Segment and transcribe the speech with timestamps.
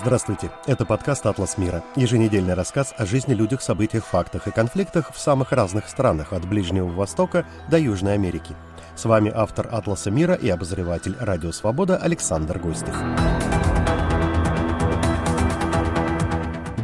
[0.00, 5.18] Здравствуйте, это подкаст «Атлас мира», еженедельный рассказ о жизни, людях, событиях, фактах и конфликтах в
[5.18, 8.54] самых разных странах, от Ближнего Востока до Южной Америки.
[8.94, 12.94] С вами автор «Атласа мира» и обозреватель «Радио Свобода» Александр Гостев.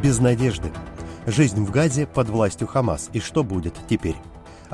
[0.02, 0.72] Без надежды.
[1.24, 3.10] Жизнь в Газе под властью Хамас.
[3.12, 4.16] И что будет теперь?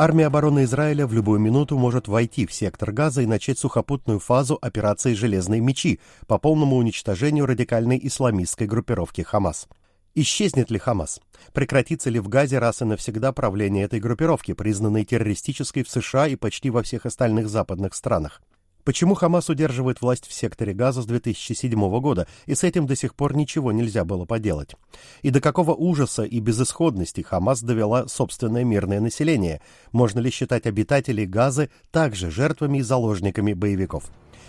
[0.03, 4.59] Армия обороны Израиля в любую минуту может войти в сектор Газа и начать сухопутную фазу
[4.62, 9.68] операции «Железные мечи» по полному уничтожению радикальной исламистской группировки «Хамас».
[10.14, 11.21] Исчезнет ли Хамас?
[11.53, 16.37] Прекратится ли в Газе раз и навсегда правление этой группировки, признанной террористической в США и
[16.37, 18.40] почти во всех остальных западных странах?
[18.84, 23.14] Почему Хамас удерживает власть в секторе Газа с 2007 года, и с этим до сих
[23.14, 24.75] пор ничего нельзя было поделать?
[25.22, 29.61] И до какого ужаса и безысходности Хамас довела собственное мирное население?
[29.93, 34.05] Можно ли считать обитателей Газы также жертвами и заложниками боевиков?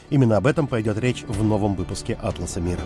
[0.09, 2.81] Именно об этом пойдет речь в новом выпуске «Атласа мира».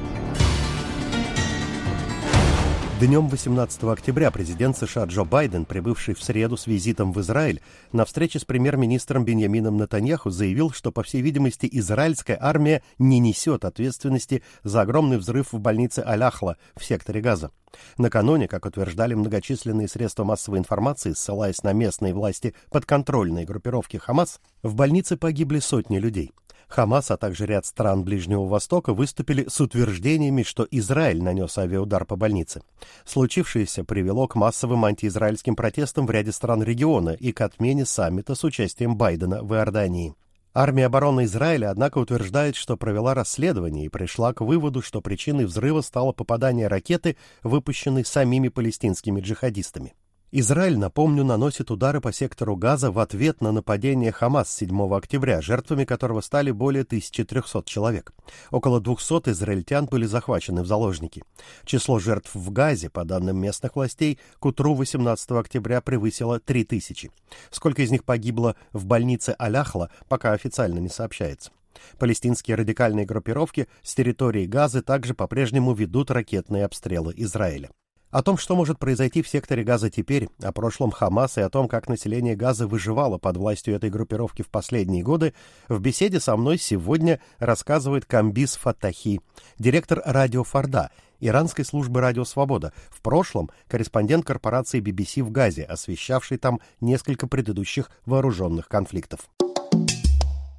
[2.97, 7.59] Днем 18 октября президент США Джо Байден, прибывший в среду с визитом в Израиль,
[7.91, 13.65] на встрече с премьер-министром Беньямином Натаньяху заявил, что, по всей видимости, израильская армия не несет
[13.65, 17.51] ответственности за огромный взрыв в больнице Аляхла в секторе Газа.
[17.97, 24.73] Накануне, как утверждали многочисленные средства массовой информации, ссылаясь на местные власти подконтрольной группировки Хамас, в
[24.73, 26.31] больнице погибли сотни людей.
[26.75, 32.17] Хамас, а также ряд стран Ближнего Востока выступили с утверждениями, что Израиль нанес авиаудар по
[32.17, 32.63] больнице.
[33.05, 38.43] Случившееся привело к массовым антиизраильским протестам в ряде стран региона и к отмене саммита с
[38.43, 40.15] участием Байдена в Иордании.
[40.53, 45.79] Армия обороны Израиля, однако, утверждает, что провела расследование и пришла к выводу, что причиной взрыва
[45.79, 49.93] стало попадание ракеты, выпущенной самими палестинскими джихадистами.
[50.37, 55.85] Израиль, напомню, наносит удары по сектору Газа в ответ на нападение Хамас 7 октября, жертвами
[55.85, 58.11] которого стали более 1300 человек.
[58.51, 61.23] Около 200 израильтян были захвачены в заложники.
[61.63, 67.11] Число жертв в Газе, по данным местных властей, к утру 18 октября превысило 3000.
[67.49, 71.51] Сколько из них погибло в больнице Аляхла, пока официально не сообщается.
[71.97, 77.69] Палестинские радикальные группировки с территории Газы также по-прежнему ведут ракетные обстрелы Израиля.
[78.11, 81.67] О том, что может произойти в секторе Газа теперь, о прошлом Хамаса и о том,
[81.67, 85.33] как население Газа выживало под властью этой группировки в последние годы,
[85.67, 89.19] в беседе со мной сегодня рассказывает Камбис Фатахи,
[89.57, 96.37] директор радио Форда, иранской службы «Радио Свобода», в прошлом корреспондент корпорации BBC в Газе, освещавший
[96.37, 99.29] там несколько предыдущих вооруженных конфликтов.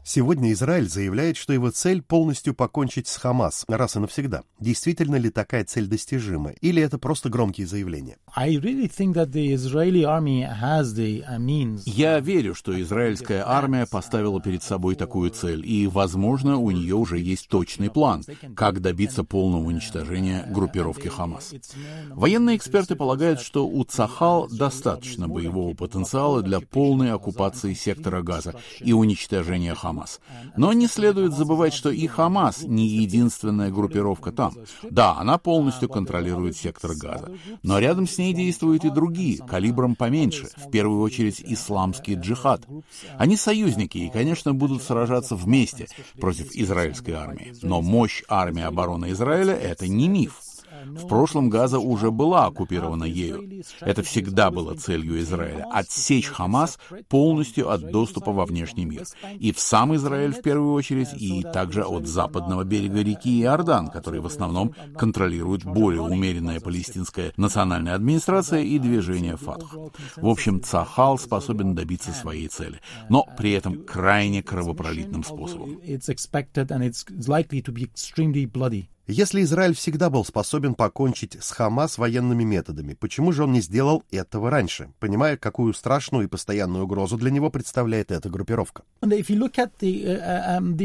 [0.09, 4.45] Сегодня Израиль заявляет, что его цель полностью покончить с Хамас раз и навсегда.
[4.61, 8.17] Действительно ли такая цель достижима, или это просто громкие заявления?
[11.87, 17.19] Я верю, что израильская армия поставила перед собой такую цель, и, возможно, у нее уже
[17.19, 18.23] есть точный план,
[18.55, 21.53] как добиться полного уничтожения группировки Хамас.
[22.11, 28.93] Военные эксперты полагают, что у Цахал достаточно боевого потенциала для полной оккупации сектора Газа и
[28.93, 29.96] уничтожения Хамас.
[29.97, 30.21] Хамас.
[30.57, 34.55] Но не следует забывать, что и Хамас не единственная группировка там.
[34.91, 37.31] Да, она полностью контролирует сектор Газа.
[37.63, 42.67] Но рядом с ней действуют и другие, калибром поменьше, в первую очередь исламский джихад.
[43.19, 45.87] Они союзники и, конечно, будут сражаться вместе
[46.21, 47.55] против израильской армии.
[47.63, 50.43] Но мощь армии обороны Израиля— это не миф.
[50.85, 53.63] В прошлом Газа уже была оккупирована ею.
[53.81, 56.79] Это всегда было целью Израиля— отсечь Хамас
[57.09, 59.05] полностью от доступа во внешний мир.
[59.39, 64.21] И в сам Израиль в первую очередь, и также от западного берега реки Иордан, который
[64.21, 69.75] в основном контролирует более умеренная палестинская национальная администрация и движение Фатх.
[70.17, 75.81] В общем, Цахал способен добиться своей цели, но при этом крайне кровопролитным способом.
[79.09, 84.03] Если Израиль всегда был способен покончить с Хамас военными методами, почему же он не сделал
[84.11, 88.83] этого раньше, понимая, какую страшную и постоянную угрозу для него представляет эта группировка?
[89.03, 89.23] Uh,
[90.59, 90.77] um,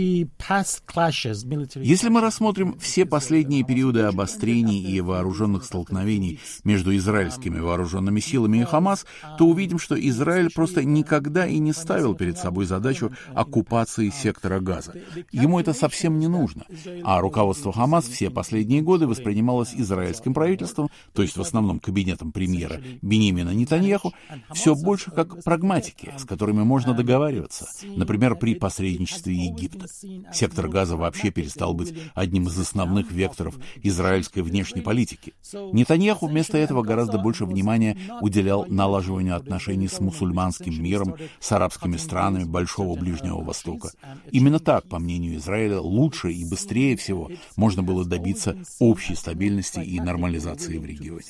[1.83, 8.65] Если мы рассмотрим все последние периоды обострений и вооруженных столкновений между израильскими вооруженными силами и
[8.65, 9.07] Хамас,
[9.39, 14.93] то увидим, что Израиль просто никогда и не ставил перед собой задачу оккупации сектора Газа.
[15.31, 16.65] Ему это совсем не нужно.
[17.03, 22.81] А руководство Хамас все последние годы воспринималось израильским правительством, то есть в основном кабинетом премьера
[23.01, 24.13] Бенемина Нетаньяху,
[24.53, 29.87] все больше как прагматики, с которыми можно договариваться, например, при посредничестве Египта.
[30.33, 35.33] Сектор Газа вообще перестал быть одним из основных векторов израильской внешней политики.
[35.53, 42.43] Нетаньяху вместо этого гораздо больше внимания уделял налаживанию отношений с мусульманским миром, с арабскими странами
[42.43, 43.91] Большого Ближнего Востока.
[44.31, 49.79] Именно так, по мнению Израиля, лучше и быстрее всего можно было позволит добиться общей стабильности
[49.79, 51.21] и нормализации в регионе.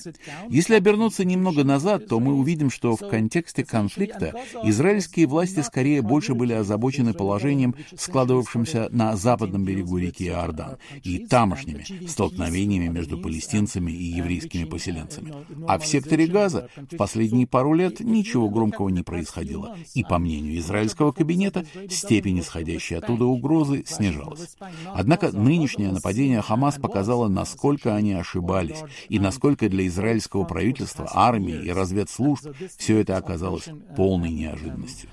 [0.49, 4.33] Если обернуться немного назад, то мы увидим, что в контексте конфликта
[4.63, 12.07] израильские власти скорее больше были озабочены положением, складывавшимся на западном берегу реки Иордан, и тамошними
[12.07, 15.33] столкновениями между палестинцами и еврейскими поселенцами.
[15.67, 20.57] А в секторе Газа в последние пару лет ничего громкого не происходило, и, по мнению
[20.59, 24.55] израильского кабинета, степень исходящей оттуда угрозы снижалась.
[24.93, 31.71] Однако нынешнее нападение Хамас показало, насколько они ошибались, и насколько для израильского правительства, армии и
[31.71, 33.67] разведслужб все это оказалось
[33.97, 35.09] полной неожиданностью.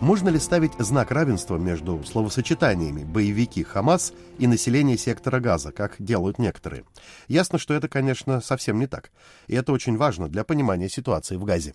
[0.00, 6.38] Можно ли ставить знак равенства между словосочетаниями «боевики Хамас» и население сектора Газа, как делают
[6.38, 6.84] некоторые?
[7.28, 9.10] Ясно, что это, конечно, совсем не так.
[9.46, 11.74] И это очень важно для понимания ситуации в Газе.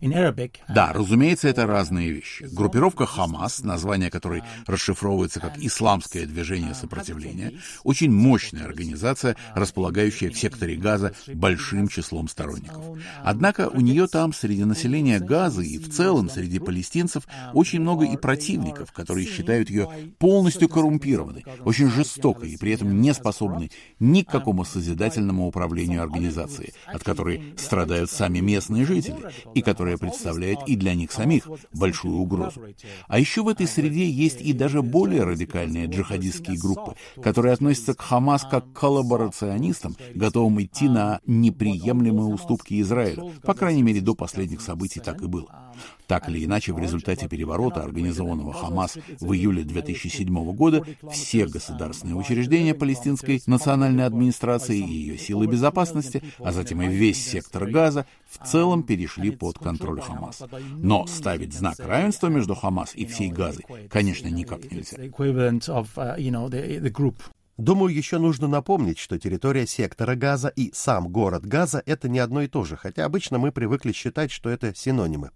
[0.00, 0.52] In Arabic.
[0.68, 2.44] Да, разумеется, это разные вещи.
[2.52, 10.76] Группировка Хамас, название которой расшифровывается как «Исламское движение сопротивления», очень мощная организация, располагающая в секторе
[10.76, 12.84] Газа большим числом сторонников.
[13.24, 14.75] Однако у нее там среди населения
[15.20, 19.88] Газа и в целом среди палестинцев очень много и противников, которые считают ее
[20.18, 23.70] полностью коррумпированной, очень жестокой и при этом не способной
[24.00, 29.16] ни к какому созидательному управлению организацией коррупции, от которой страдают сами местные жители,
[29.54, 32.62] и которая представляет и для них самих большую угрозу.
[33.08, 38.00] А еще в этой среде есть и даже более радикальные джихадистские группы, которые относятся к
[38.00, 43.32] Хамас как к коллаборационистам, готовым идти на неприемлемые уступки Израилю.
[43.42, 45.66] По крайней мере, до последних событий так и было.
[46.06, 52.74] Так или иначе, в результате переворота, организованного Хамас в июле 2007 года, все государственные учреждения
[52.74, 58.82] палестинской национальной администрации и ее силы безопасности, а затем и весь сектор Газа, в целом
[58.82, 60.42] перешли под контроль Хамас.
[60.76, 64.96] Но ставить знак равенства между Хамас и всей Газой, конечно, никак нельзя.
[67.58, 72.42] Думаю, еще нужно напомнить, что территория сектора Газа и сам город Газа— это не одно
[72.42, 75.30] и то же, хотя обычно мы привыкли считать, что это синонимы.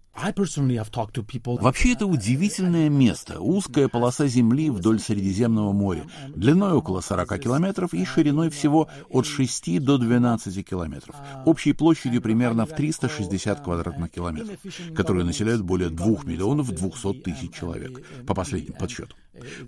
[1.63, 8.05] Вообще это удивительное место, узкая полоса земли вдоль Средиземного моря, длиной около 40 километров и
[8.05, 11.15] шириной всего от 6 до 12 километров,
[11.45, 14.59] общей площадью примерно в 360 квадратных километров,
[14.95, 19.17] которые населяют более 2 миллионов 200 тысяч человек, по последним подсчетам.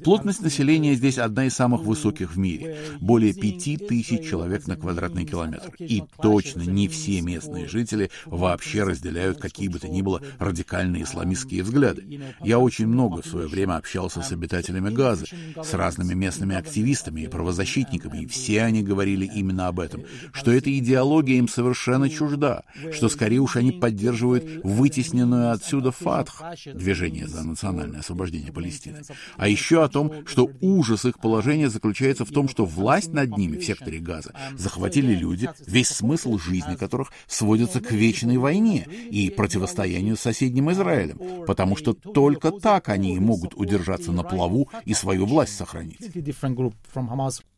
[0.03, 5.25] Плотность населения здесь одна из самых высоких в мире, более 5 тысяч человек на квадратный
[5.25, 5.73] километр.
[5.79, 11.63] И точно не все местные жители вообще разделяют какие бы то ни было радикальные исламистские
[11.63, 12.21] взгляды.
[12.41, 15.25] Я очень много в свое время общался с обитателями Газы,
[15.61, 20.03] с разными местными активистами и правозащитниками, и все они говорили именно об этом,
[20.33, 26.43] что эта идеология им совершенно чужда, что скорее уж они поддерживают вытесненную отсюда ФАТХ,
[26.73, 29.01] движение за национальное освобождение Палестины,
[29.37, 33.57] а еще о том, что ужас их положения заключается в том, что власть над ними
[33.57, 40.17] в секторе Газа захватили люди, весь смысл жизни которых сводится к вечной войне и противостоянию
[40.17, 45.25] с соседним Израилем, потому что только так они и могут удержаться на плаву и свою
[45.25, 45.99] власть сохранить.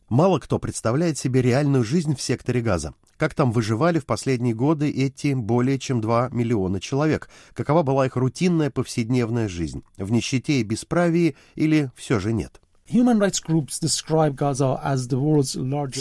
[0.09, 2.93] Мало кто представляет себе реальную жизнь в секторе Газа.
[3.17, 7.29] Как там выживали в последние годы эти более чем 2 миллиона человек?
[7.53, 9.83] Какова была их рутинная повседневная жизнь?
[9.97, 12.61] В нищете и бесправии или все же нет?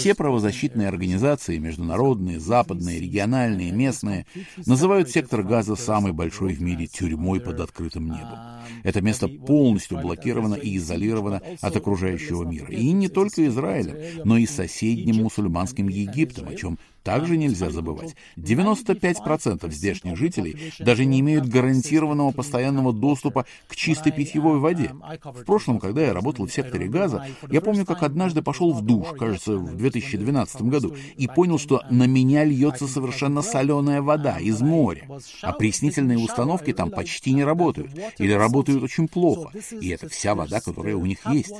[0.00, 4.26] Все правозащитные организации, международные, западные, региональные, местные,
[4.66, 8.38] называют сектор Газа самой большой в мире тюрьмой под открытым небом.
[8.82, 12.68] Это место полностью блокировано и изолировано от окружающего мира.
[12.68, 19.70] И не только Израилем, но и соседним мусульманским Египтом, о чем также нельзя забывать, 95%
[19.70, 24.90] здешних жителей даже не имеют гарантированного постоянного доступа к чистой питьевой воде.
[25.22, 29.08] В прошлом, когда я работал в секторе газа, я помню, как однажды пошел в душ,
[29.18, 35.06] кажется, в 2012 году, и понял, что на меня льется совершенно соленая вода из моря,
[35.42, 40.60] а приснительные установки там почти не работают, или работают очень плохо, и это вся вода,
[40.60, 41.52] которая у них есть.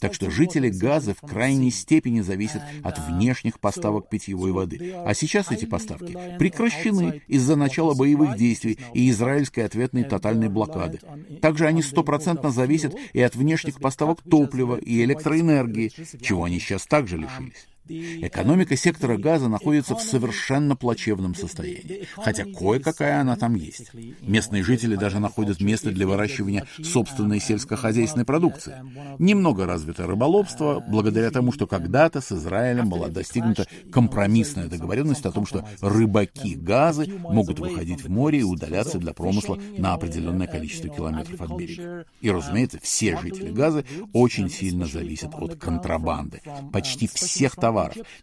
[0.00, 4.91] Так что жители газа в крайней степени зависят от внешних поставок питьевой воды.
[4.94, 11.00] А сейчас эти поставки прекращены из-за начала боевых действий и израильской ответной тотальной блокады.
[11.40, 17.16] Также они стопроцентно зависят и от внешних поставок топлива и электроэнергии, чего они сейчас также
[17.16, 17.66] лишились.
[17.88, 23.90] Экономика сектора газа находится в совершенно плачевном состоянии, хотя кое-какая она там есть.
[24.20, 28.76] Местные жители даже находят место для выращивания собственной сельскохозяйственной продукции.
[29.18, 35.44] Немного развито рыболовство, благодаря тому, что когда-то с Израилем была достигнута компромиссная договоренность о том,
[35.44, 41.40] что рыбаки газы могут выходить в море и удаляться для промысла на определенное количество километров
[41.40, 42.04] от берега.
[42.20, 46.40] И, разумеется, все жители газы очень сильно зависят от контрабанды.
[46.72, 47.71] Почти всех товаров,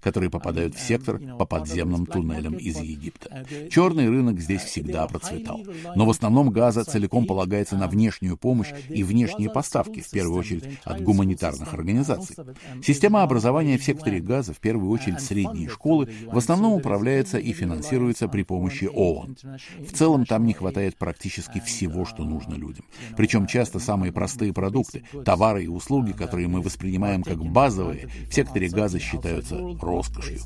[0.02, 3.46] которые попадают в сектор по подземным туннелям из Египта.
[3.70, 5.64] Черный рынок здесь всегда процветал.
[5.96, 10.80] Но в основном газа целиком полагается на внешнюю помощь и внешние поставки, в первую очередь
[10.84, 12.36] от гуманитарных организаций.
[12.84, 18.28] Система образования в секторе газа, в первую очередь средние школы, в основном управляется и финансируется
[18.28, 19.38] при помощи ООН.
[19.80, 22.86] В целом там не хватает практически всего, что нужно людям.
[23.18, 28.70] Причем часто самые простые продукты, товары и услуги, которые мы воспринимаем как базовые, в секторе
[28.70, 29.00] газа
[29.39, 30.39] считаются роскошью.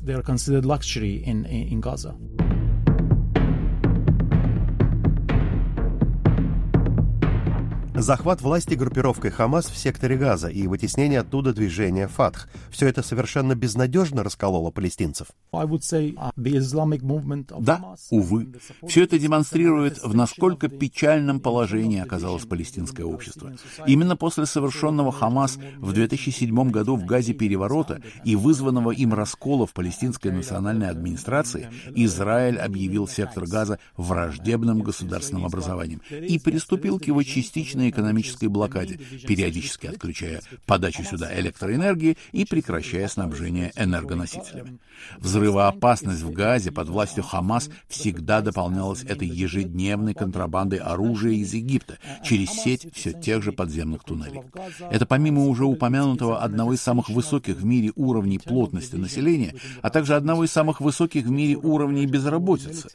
[7.94, 13.54] Захват власти группировкой Хамас в секторе Газа и вытеснение оттуда движения Фатх– все это совершенно
[13.54, 15.28] безнадежно раскололо палестинцев.
[15.52, 16.32] Uh,
[17.60, 18.52] да, увы.
[18.88, 23.52] Все это демонстрирует, в насколько печальном положении оказалось палестинское общество.
[23.86, 29.72] Именно после совершенного Хамас в 2007 году в Газе переворота и вызванного им раскола в
[29.72, 37.83] палестинской национальной администрации, Израиль объявил сектор Газа враждебным государственным образованием и приступил к его частичной
[37.84, 44.78] длительной экономической блокаде, периодически отключая подачу сюда электроэнергии и прекращая снабжение энергоносителями.
[45.18, 52.50] Взрывоопасность в Газе под властью Хамас всегда дополнялась этой ежедневной контрабандой оружия из Египта через
[52.50, 54.42] сеть все тех же подземных туннелей.
[54.90, 60.14] Это помимо уже упомянутого одного из самых высоких в мире уровней плотности населения, а также
[60.14, 62.88] одного из самых высоких в мире уровней безработицы.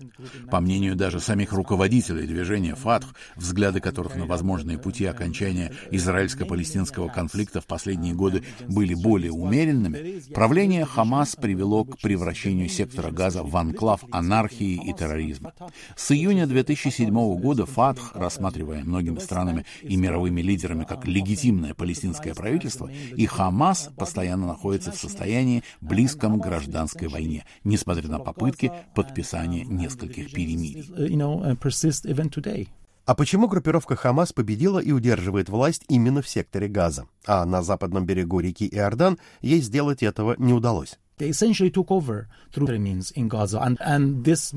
[0.49, 7.61] По мнению даже самих руководителей движения ФАТХ, взгляды которых на возможные пути окончания израильско-палестинского конфликта
[7.61, 14.03] в последние годы были более умеренными, правление Хамас привело к превращению сектора Газа в анклав
[14.11, 15.53] анархии и терроризма.
[15.95, 22.89] С июня 2007 года ФАТХ, рассматривая многими странами и мировыми лидерами как легитимное палестинское правительство,
[23.15, 30.31] и Хамас постоянно находится в состоянии близком к гражданской войне, несмотря на попытки подписания нескольких
[30.31, 30.85] перемирий.
[33.09, 38.05] А почему группировка Хамас победила и удерживает власть именно в секторе Газа, а на западном
[38.05, 40.99] берегу реки Иордан ей сделать этого не удалось?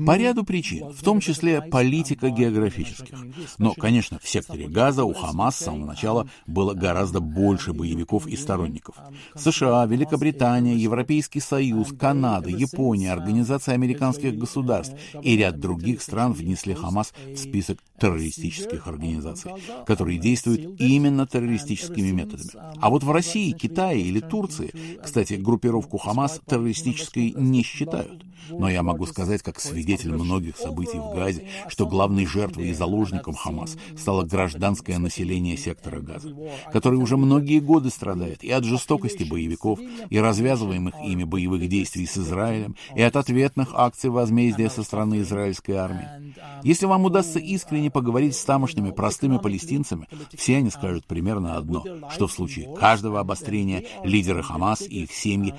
[0.05, 3.17] По ряду причин, в том числе политика географических.
[3.57, 8.37] Но, конечно, в секторе Газа у Хамас с самого начала было гораздо больше боевиков и
[8.37, 8.95] сторонников.
[9.35, 17.13] США, Великобритания, Европейский Союз, Канада, Япония, Организация американских государств и ряд других стран внесли Хамас
[17.27, 19.51] в список террористических организаций,
[19.85, 22.49] которые действуют именно террористическими методами.
[22.79, 28.23] А вот в России, Китае или Турции, кстати, группировку Хамас террористической не считают.
[28.49, 33.33] Но я могу сказать, как свидетель многих событий в Газе, что главной жертвой и заложником
[33.33, 36.35] Хамас стало гражданское население сектора Газа,
[36.71, 39.79] которое уже многие годы страдает и от жестокости боевиков,
[40.09, 45.75] и развязываемых ими боевых действий с Израилем, и от ответных акций возмездия со стороны израильской
[45.75, 46.33] армии.
[46.63, 52.27] Если вам удастся искренне поговорить с тамошними простыми палестинцами, все они скажут примерно одно, что
[52.27, 55.53] в случае каждого обострения лидеры Хамас и их семьи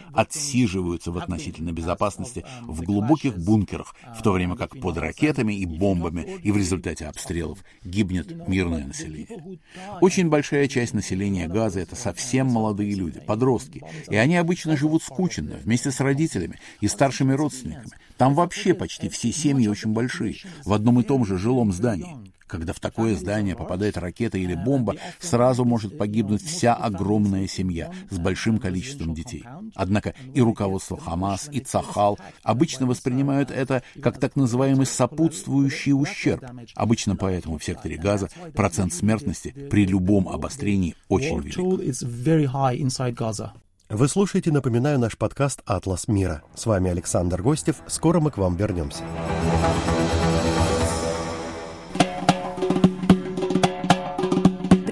[0.85, 6.39] отсиживаются в относительной безопасности в глубоких бункерах, в то время как под ракетами и бомбами
[6.43, 9.59] и в результате обстрелов гибнет мирное население.
[10.01, 15.57] Очень большая часть населения Газа— это совсем молодые люди, подростки, и они обычно живут скученно,
[15.63, 17.93] вместе с родителями и старшими родственниками.
[18.17, 22.34] Там вообще почти все семьи очень большие, в одном и том же жилом здании.
[22.47, 28.19] Когда в такое здание попадает ракета или бомба, сразу может погибнуть вся огромная семья с
[28.19, 29.45] большим количеством детей.
[29.75, 36.45] Однако и руководство Хамас, и Цахал обычно воспринимают это как так называемый сопутствующий ущерб.
[36.75, 41.57] Обычно поэтому в секторе газа процент смертности при любом обострении очень велик.
[43.91, 46.43] Вы слушаете, напоминаю, наш подкаст «Атлас мира».
[46.55, 47.77] С вами Александр Гостев.
[47.87, 49.05] Скоро мы к вам вернемся.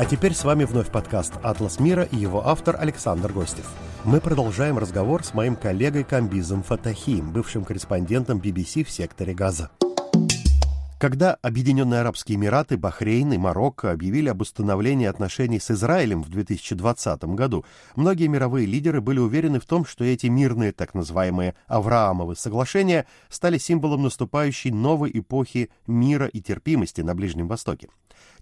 [0.00, 3.70] А теперь с вами вновь подкаст «Атлас мира» и его автор Александр Гостев.
[4.04, 9.68] Мы продолжаем разговор с моим коллегой Камбизом Фатахием, бывшим корреспондентом BBC в секторе Газа.
[11.00, 17.24] Когда Объединенные Арабские Эмираты, Бахрейн и Марокко объявили об установлении отношений с Израилем в 2020
[17.24, 17.64] году,
[17.96, 23.56] многие мировые лидеры были уверены в том, что эти мирные так называемые Авраамовы соглашения стали
[23.56, 27.88] символом наступающей новой эпохи мира и терпимости на Ближнем Востоке.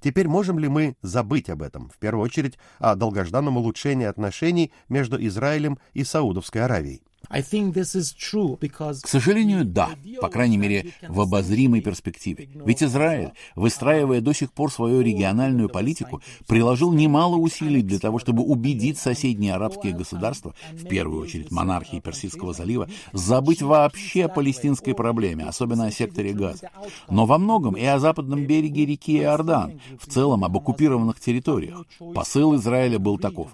[0.00, 5.16] Теперь можем ли мы забыть об этом, в первую очередь о долгожданном улучшении отношений между
[5.24, 7.02] Израилем и Саудовской Аравией?
[9.02, 12.48] К сожалению, да, по крайней мере, в обозримой перспективе.
[12.64, 18.42] Ведь Израиль, выстраивая до сих пор свою региональную политику, приложил немало усилий для того, чтобы
[18.42, 25.44] убедить соседние арабские государства, в первую очередь монархии Персидского залива, забыть вообще о палестинской проблеме,
[25.44, 26.70] особенно о секторе Газа.
[27.10, 31.84] Но во многом и о западном береге реки Иордан, в целом об оккупированных территориях.
[32.14, 33.48] Посыл Израиля был таков.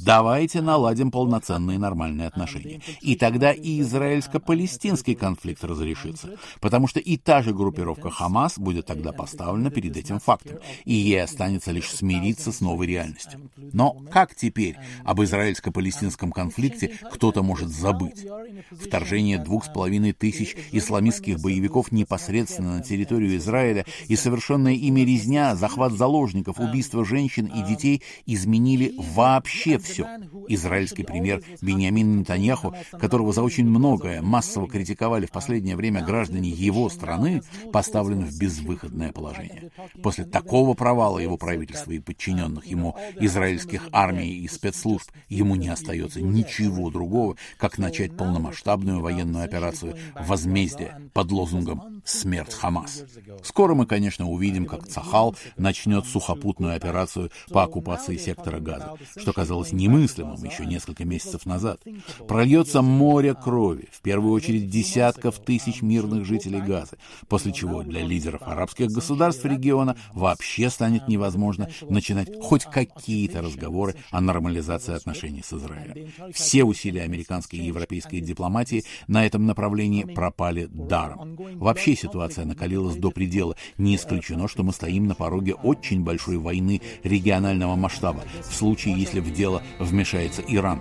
[0.00, 2.80] Давайте наладим полноценные нормальные отношения.
[3.00, 9.12] И тогда и израильско-палестинский конфликт разрешится, потому что и та же группировка Хамас будет тогда
[9.12, 13.50] поставлена перед этим фактом, и ей останется лишь смириться с новой реальностью.
[13.74, 18.26] Но как теперь об израильско-палестинском конфликте кто-то может забыть?
[18.70, 25.54] Вторжение двух с половиной тысяч исламистских боевиков непосредственно на территорию Израиля и совершенная ими резня,
[25.56, 30.08] захват заложников, убийство женщин и детей изменили вообще все.
[30.48, 32.74] Израильский премьер Бениамин Нетаньяху,
[33.10, 39.10] которого за очень многое массово критиковали в последнее время граждане его страны, поставлен в безвыходное
[39.10, 39.72] положение.
[40.00, 46.20] После такого провала его правительства и подчиненных ему израильских армий и спецслужб ему не остается
[46.20, 53.04] ничего другого, как начать полномасштабную военную операцию возмездия под лозунгом «Смерть Хамас».
[53.42, 59.72] Скоро мы, конечно, увидим, как Цахал начнет сухопутную операцию по оккупации сектора Газа, что казалось
[59.72, 61.82] немыслимым еще несколько месяцев назад.
[62.26, 66.96] Прольется море крови, в первую очередь десятков тысяч мирных жителей Газы,
[67.28, 74.20] после чего для лидеров арабских государств региона вообще станет невозможно начинать хоть какие-то разговоры о
[74.20, 76.10] нормализации отношений с Израилем.
[76.32, 81.36] Все усилия американской и европейской дипломатии на этом направлении пропали даром.
[81.54, 83.56] Вообще ситуация накалилась до предела.
[83.78, 89.20] Не исключено, что мы стоим на пороге очень большой войны регионального масштаба, в случае, если
[89.20, 90.80] в дело вмешается Иран.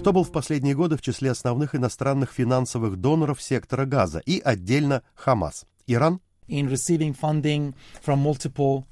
[0.00, 5.02] Кто был в последние годы в числе основных иностранных финансовых доноров сектора Газа и отдельно
[5.14, 5.66] Хамас?
[5.86, 6.20] Иран?
[6.48, 8.84] In receiving funding from multiple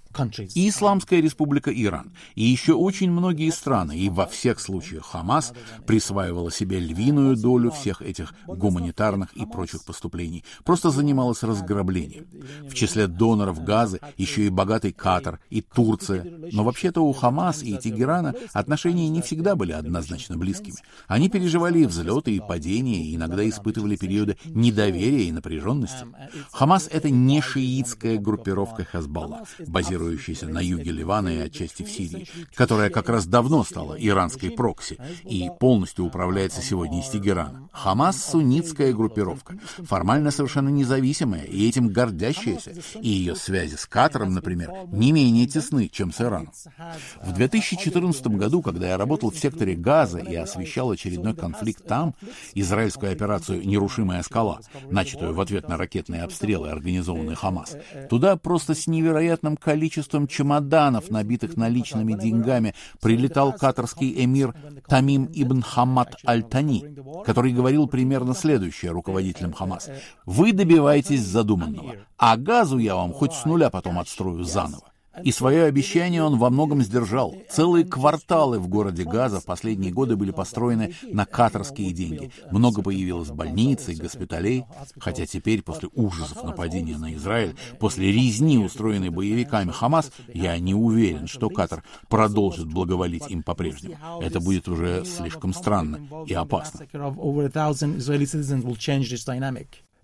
[0.54, 5.52] и Исламская республика Иран, и еще очень многие страны, и во всех случаях Хамас
[5.86, 12.26] присваивала себе львиную долю всех этих гуманитарных и прочих поступлений, просто занималась разграблением.
[12.68, 16.26] В числе доноров газы еще и богатый Катар, и Турция.
[16.52, 20.76] Но вообще-то у Хамас и Тегерана отношения не всегда были однозначно близкими.
[21.06, 26.06] Они переживали и взлеты, и падения, и иногда испытывали периоды недоверия и напряженности.
[26.52, 32.26] Хамас— это не шиитская группировка Хезболла, базирующаяся базирующейся на юге Ливана и отчасти в Сирии,
[32.54, 37.68] которая как раз давно стала иранской прокси и полностью управляется сегодня из Тегерана.
[37.72, 44.70] Хамас— суннитская группировка, формально совершенно независимая и этим гордящаяся, и ее связи с Катаром, например,
[44.90, 46.52] не менее тесны, чем с Ираном.
[47.22, 52.14] В 2014 году, когда я работал в секторе Газа и освещал очередной конфликт там,
[52.54, 57.76] израильскую операцию «Нерушимая скала», начатую в ответ на ракетные обстрелы, организованные Хамас,
[58.08, 64.54] туда просто с невероятным количеством количеством чемоданов, набитых наличными деньгами, прилетал катарский эмир
[64.86, 66.84] Тамим ибн Хамад Аль-Тани,
[67.24, 69.90] который говорил примерно следующее руководителям Хамас.
[70.24, 74.87] «Вы добиваетесь задуманного, а газу я вам хоть с нуля потом отстрою заново.
[75.22, 77.34] И свое обещание он во многом сдержал.
[77.50, 82.30] Целые кварталы в городе Газа в последние годы были построены на катарские деньги.
[82.50, 84.64] Много появилось больниц и госпиталей.
[84.98, 91.26] Хотя теперь, после ужасов нападения на Израиль, после резни, устроенной боевиками Хамас, я не уверен,
[91.26, 93.96] что Катар продолжит благоволить им по-прежнему.
[94.20, 96.86] Это будет уже слишком странно и опасно.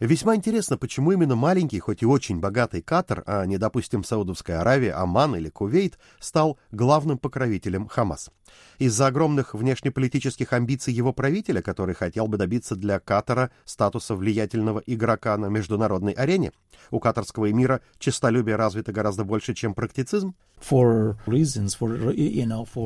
[0.00, 4.94] Весьма интересно, почему именно маленький, хоть и очень богатый Катар, а не, допустим, Саудовская Аравия,
[4.94, 8.30] Оман или Кувейт, стал главным покровителем Хамас.
[8.78, 15.36] Из-за огромных внешнеполитических амбиций его правителя, который хотел бы добиться для Катара статуса влиятельного игрока
[15.36, 16.52] на международной арене?
[16.90, 20.34] У катарского эмира честолюбие развито гораздо больше, чем практицизм?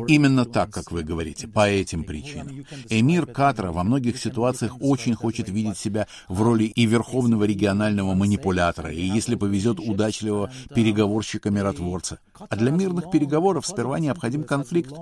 [0.08, 2.64] Именно так, как вы говорите, по этим причинам.
[2.88, 8.90] Эмир Катара во многих ситуациях очень хочет видеть себя в роли и верховного регионального манипулятора,
[8.90, 12.18] и, если повезет, удачливого переговорщика-миротворца.
[12.34, 14.92] А для мирных переговоров сперва необходим конфликт.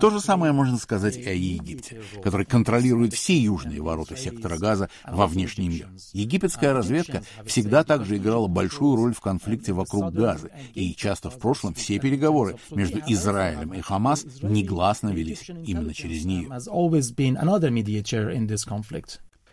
[0.00, 4.88] То же самое можно сказать и о Египте, который контролирует все южные ворота сектора газа
[5.06, 5.88] во внешний мир.
[6.12, 11.74] Египетская разведка всегда также играла большую роль в конфликте вокруг газа, и часто в прошлом
[11.74, 16.48] все переговоры между Израилем и Хамас негласно велись именно через нее.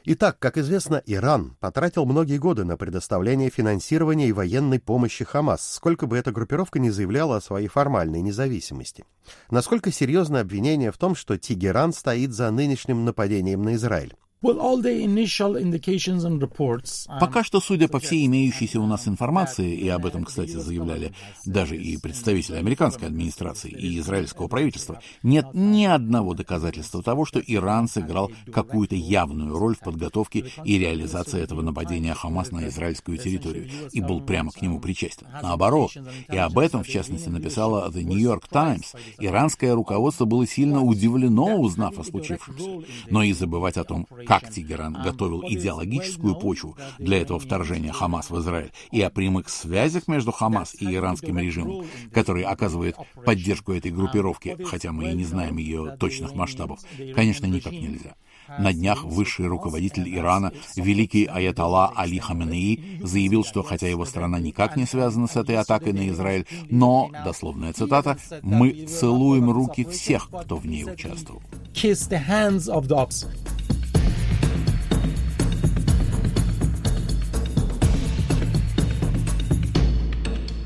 [0.03, 6.07] Итак, как известно, Иран потратил многие годы на предоставление финансирования и военной помощи Хамас, сколько
[6.07, 9.05] бы эта группировка ни заявляла о своей формальной независимости.
[9.51, 14.15] Насколько серьезно обвинение в том, что Тегеран стоит за нынешним нападением на Израиль?
[14.43, 14.57] Um,
[17.19, 21.13] Пока что, судя по всей имеющейся у нас информации, и об этом, кстати, заявляли
[21.45, 27.87] даже и представители американской администрации и израильского правительства, нет ни одного доказательства того, что Иран
[27.87, 34.01] сыграл какую-то явную роль в подготовке и реализации этого нападения Хамас на израильскую территорию и
[34.01, 35.27] был прямо к нему причастен.
[35.43, 35.91] Наоборот,
[36.31, 41.57] и об этом, в частности, написала The New York Times, иранское руководство было сильно удивлено,
[41.57, 42.81] узнав о случившемся.
[43.11, 48.39] Но и забывать о том, как Тегеран готовил идеологическую почву для этого вторжения Хамас в
[48.39, 54.57] Израиль и о прямых связях между Хамас и иранским режимом, который оказывает поддержку этой группировке,
[54.63, 56.79] хотя мы и не знаем ее точных масштабов,
[57.13, 58.15] конечно, никак нельзя.
[58.57, 64.77] На днях высший руководитель Ирана, великий аятолла Али Хаменеи, заявил, что хотя его страна никак
[64.77, 70.55] не связана с этой атакой на Израиль, но, дословная цитата, «мы целуем руки всех, кто
[70.55, 71.41] в ней участвовал».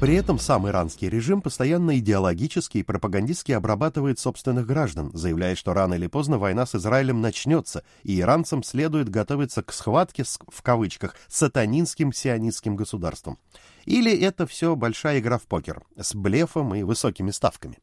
[0.06, 5.96] При этом сам иранский режим постоянно идеологически и пропагандистски обрабатывает собственных граждан, заявляя, что рано
[5.96, 11.15] или поздно война с Израилем начнется, и иранцам следует готовиться к схватке с, в кавычках
[11.28, 13.39] сатанинским сионистским государством.
[13.86, 17.80] Или это все большая игра в покер с блефом и высокими ставками.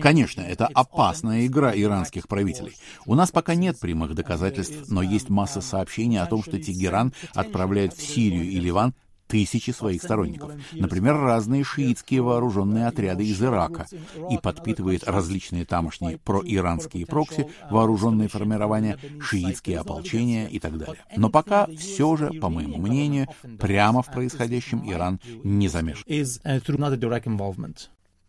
[0.00, 2.76] Конечно, это опасная игра иранских правителей.
[3.06, 7.94] У нас пока нет прямых доказательств, но есть масса сообщений о том, что Тегеран отправляет
[7.94, 8.94] в Сирию и Ливан
[9.32, 13.86] тысячи своих сторонников, например, разные шиитские вооруженные отряды из Ирака,
[14.30, 20.98] и подпитывает различные тамошние проиранские прокси, вооруженные формирования, шиитские ополчения и так далее.
[21.16, 23.26] Но пока все же, по моему мнению,
[23.58, 26.04] прямо в происходящем Иран не замешан.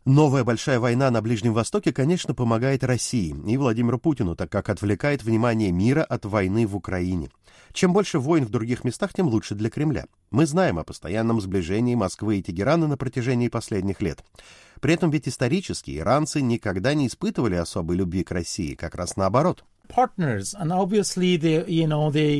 [0.05, 5.23] Новая большая война на Ближнем Востоке, конечно, помогает России и Владимиру Путину, так как отвлекает
[5.23, 7.29] внимание мира от войны в Украине.
[7.71, 10.07] Чем больше войн в других местах, тем лучше для Кремля.
[10.29, 14.25] Мы знаем о постоянном сближении Москвы и Тегерана на протяжении последних лет.
[14.81, 19.63] При этом ведь исторически иранцы никогда не испытывали особой любви к России, как раз наоборот.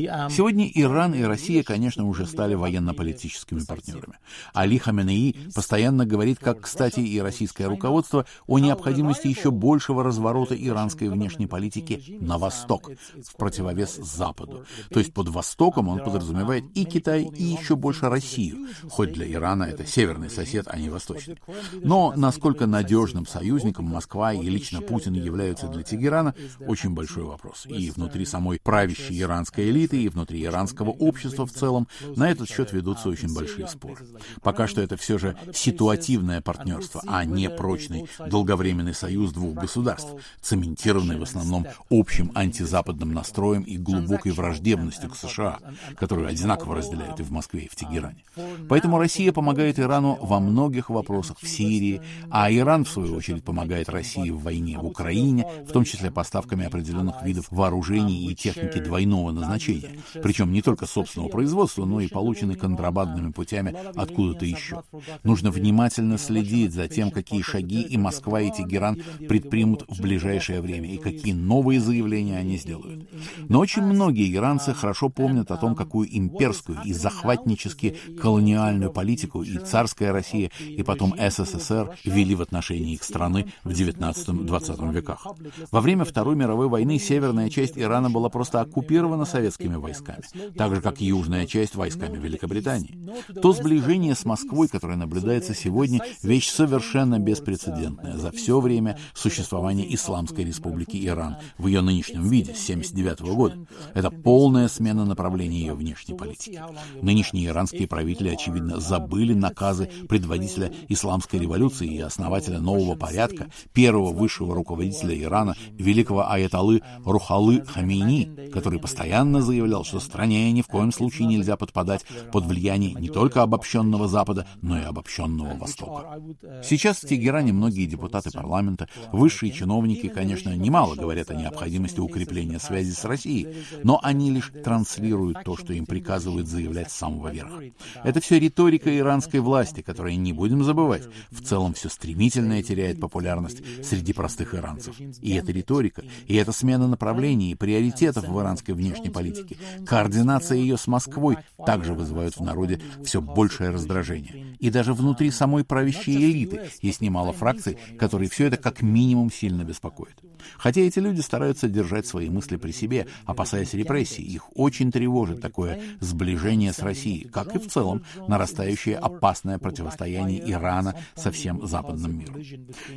[0.08, 4.18] Um, Сегодня Иран и Россия, конечно, уже стали военно-политическими партнерами.
[4.52, 11.08] Али Хаменеи постоянно говорит, как, кстати, и российское руководство, о необходимости еще большего разворота иранской
[11.08, 12.90] внешней политики на восток,
[13.24, 14.66] в противовес Западу.
[14.90, 19.62] То есть под Востоком он подразумевает и Китай, и еще больше Россию, хоть для Ирана
[19.64, 21.38] это северный сосед, а не восточный.
[21.74, 26.34] Но насколько надежным союзником Москва и лично Путин являются для Тегерана,
[26.66, 27.66] очень большой вопрос вопрос.
[27.66, 32.72] И внутри самой правящей иранской элиты, и внутри иранского общества в целом на этот счет
[32.72, 34.06] ведутся очень большие споры.
[34.42, 41.18] Пока что это все же ситуативное партнерство, а не прочный долговременный союз двух государств, цементированный
[41.18, 45.58] в основном общим антизападным настроем и глубокой враждебностью к США,
[45.96, 48.24] которую одинаково разделяют и в Москве, и в Тегеране.
[48.68, 53.88] Поэтому Россия помогает Ирану во многих вопросах в Сирии, а Иран, в свою очередь, помогает
[53.88, 59.32] России в войне в Украине, в том числе поставками определенных видов вооружений и техники двойного
[59.32, 64.82] назначения, причем не только собственного производства, но и полученной контрабандными путями откуда-то еще.
[65.22, 70.90] Нужно внимательно следить за тем, какие шаги и Москва, и Тегеран предпримут в ближайшее время,
[70.90, 73.08] и какие новые заявления они сделают.
[73.48, 79.58] Но очень многие иранцы хорошо помнят о том, какую имперскую и захватнически колониальную политику и
[79.58, 85.26] царская Россия, и потом СССР вели в отношении их страны в 19-20 веках.
[85.70, 90.24] Во время Второй мировой войны северная часть Ирана была просто оккупирована советскими войсками,
[90.56, 92.98] так же, как южная часть войсками Великобритании.
[93.40, 100.44] То сближение с Москвой, которое наблюдается сегодня, вещь совершенно беспрецедентная за все время существования Исламской
[100.44, 103.58] Республики Иран в ее нынешнем виде с 1979 года.
[103.94, 106.60] Это полная смена направления ее внешней политики.
[107.00, 114.52] Нынешние иранские правители, очевидно, забыли наказы предводителя исламской революции и основателя нового порядка, первого высшего
[114.52, 121.28] руководителя Ирана, великого аяталы Рухалы Хамейни, который постоянно заявлял, что стране ни в коем случае
[121.28, 126.20] нельзя подпадать под влияние не только обобщенного Запада, но и обобщенного Востока.
[126.62, 132.92] Сейчас в Тегеране многие депутаты парламента, высшие чиновники, конечно, немало говорят о необходимости укрепления связи
[132.92, 133.48] с Россией,
[133.82, 137.62] но они лишь транслируют то, что им приказывают заявлять с самого верха.
[138.02, 143.62] Это все риторика иранской власти, которая, не будем забывать, в целом все стремительно теряет популярность
[143.84, 144.96] среди простых иранцев.
[145.20, 150.76] И эта риторика, и эта смена направлений и приоритетов в иранской внешней политике, координация ее
[150.76, 154.56] с Москвой также вызывают в народе все большее раздражение.
[154.60, 159.64] И даже внутри самой правящей элиты есть немало фракций, которые все это как минимум сильно
[159.64, 160.22] беспокоят.
[160.56, 165.82] Хотя эти люди стараются держать свои мысли при себе, опасаясь репрессий, их очень тревожит такое
[166.00, 172.42] сближение с Россией, как и в целом нарастающее опасное противостояние Ирана со всем западным миром.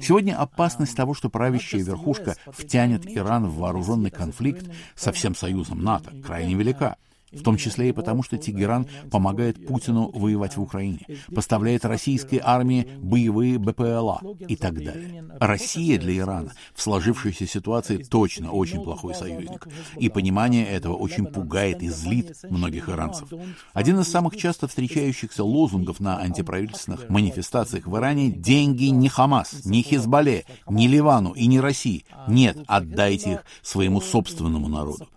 [0.01, 6.13] Сегодня опасность того, что правящая верхушка втянет Иран в вооруженный конфликт со всем союзом НАТО,
[6.25, 6.97] крайне велика
[7.31, 11.01] в том числе и потому, что Тегеран помогает Путину воевать в Украине,
[11.33, 15.25] поставляет российской армии боевые БПЛА и так далее.
[15.39, 21.83] Россия для Ирана в сложившейся ситуации точно очень плохой союзник, и понимание этого очень пугает
[21.83, 23.29] и злит многих иранцев.
[23.73, 29.81] Один из самых часто встречающихся лозунгов на антиправительственных манифестациях в Иране– деньги не Хамас, не
[29.81, 32.05] Хизбалле, не Ливану и не России.
[32.27, 35.07] Нет, отдайте их своему собственному народу.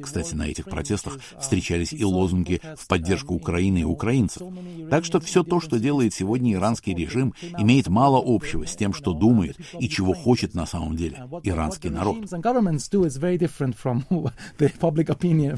[0.00, 4.42] Кстати, на этих протестах встречаются встречались и лозунги в поддержку Украины и украинцев.
[4.88, 9.12] Так что все то, что делает сегодня иранский режим, имеет мало общего с тем, что
[9.12, 12.28] думает и чего хочет на самом деле иранский народ.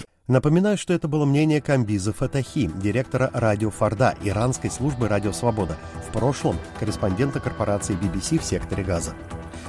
[0.29, 5.77] Напоминаю, что это было мнение Камбиза Фатахи, директора радио Фарда, иранской службы «Радио Свобода»,
[6.09, 9.15] в прошлом корреспондента корпорации BBC в секторе Газа.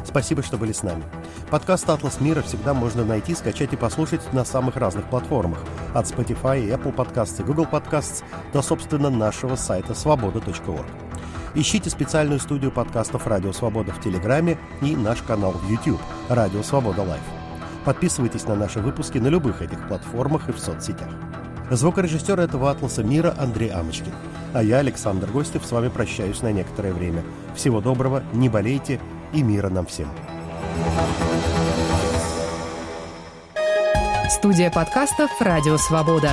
[0.05, 1.03] Спасибо, что были с нами.
[1.49, 5.63] Подкаст «Атлас мира» всегда можно найти, скачать и послушать на самых разных платформах.
[5.95, 10.85] От Spotify, Apple Podcasts и Google Podcasts до, собственно, нашего сайта свобода.org.
[11.55, 17.01] Ищите специальную студию подкастов «Радио Свобода» в Телеграме и наш канал в YouTube «Радио Свобода
[17.01, 17.42] Live».
[17.85, 21.09] Подписывайтесь на наши выпуски на любых этих платформах и в соцсетях.
[21.69, 24.13] Звукорежиссер этого «Атласа мира» Андрей Амочкин.
[24.53, 27.23] А я, Александр Гостев, с вами прощаюсь на некоторое время.
[27.55, 28.99] Всего доброго, не болейте
[29.33, 30.07] и мира нам всем.
[34.29, 36.31] Студия подкастов «Радио Свобода».